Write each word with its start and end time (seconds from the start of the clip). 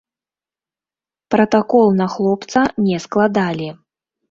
Пратакол 1.35 1.87
на 2.01 2.09
хлопца 2.15 2.65
не 2.89 2.97
складалі. 3.07 3.71